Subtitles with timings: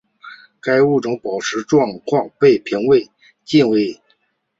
[0.59, 3.07] 该物种的保护状况被评为
[3.45, 4.01] 近危。